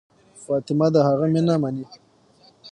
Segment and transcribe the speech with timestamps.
[0.43, 1.85] فاطمه د هغه مینه مني.